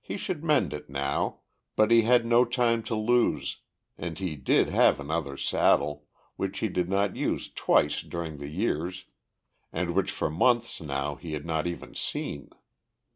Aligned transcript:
He 0.00 0.16
should 0.16 0.42
mend 0.42 0.72
it 0.74 0.90
now, 0.90 1.38
but 1.76 1.92
he 1.92 2.02
had 2.02 2.26
no 2.26 2.44
time 2.44 2.82
to 2.82 2.96
lose, 2.96 3.58
and 3.96 4.18
he 4.18 4.34
did 4.34 4.70
have 4.70 4.98
another 4.98 5.36
saddle, 5.36 6.08
which 6.34 6.58
he 6.58 6.68
did 6.68 6.88
not 6.88 7.14
use 7.14 7.48
twice 7.48 8.00
during 8.02 8.38
the 8.38 8.48
year 8.50 8.90
and 9.72 9.94
which 9.94 10.10
for 10.10 10.28
months 10.32 10.80
now 10.80 11.14
he 11.14 11.34
had 11.34 11.46
not 11.46 11.68
even 11.68 11.94
seen. 11.94 12.50